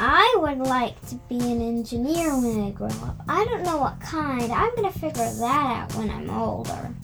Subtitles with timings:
[0.00, 3.20] I would like to be an engineer when I grow up.
[3.28, 4.52] I don't know what kind.
[4.52, 6.94] I'm going to figure that out when I'm older.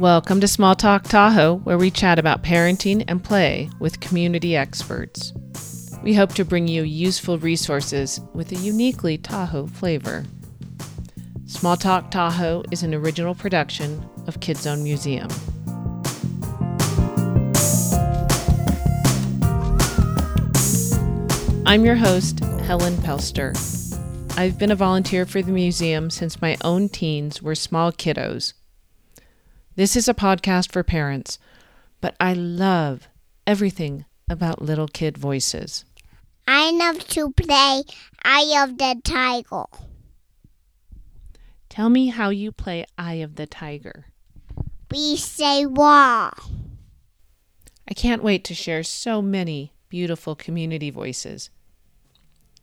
[0.00, 5.32] Welcome to Small Talk Tahoe, where we chat about parenting and play with community experts.
[6.02, 10.24] We hope to bring you useful resources with a uniquely Tahoe flavor.
[11.46, 15.28] Small Talk Tahoe is an original production of KidZone Museum.
[21.68, 23.52] I'm your host, Helen Pelster.
[24.38, 28.54] I've been a volunteer for the museum since my own teens were small kiddos.
[29.76, 31.38] This is a podcast for parents,
[32.00, 33.08] but I love
[33.46, 35.84] everything about little kid voices.
[36.46, 37.82] I love to play
[38.24, 39.66] Eye of the Tiger.
[41.68, 44.06] Tell me how you play Eye of the Tiger.
[44.90, 46.30] We say wah.
[47.86, 51.50] I can't wait to share so many beautiful community voices.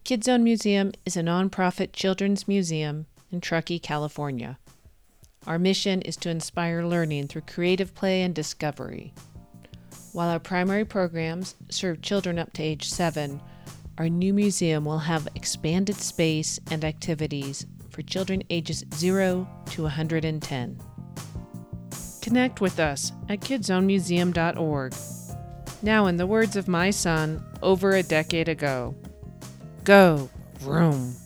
[0.05, 4.59] KidZone Museum is a nonprofit children's museum in Truckee, California.
[5.47, 9.15] Our mission is to inspire learning through creative play and discovery.
[10.13, 13.41] While our primary programs serve children up to age 7,
[13.97, 20.79] our new museum will have expanded space and activities for children ages 0 to 110.
[22.21, 24.93] Connect with us at kidzonemuseum.org.
[25.81, 28.93] Now, in the words of my son over a decade ago,
[29.85, 30.29] Go,
[30.61, 31.24] vroom.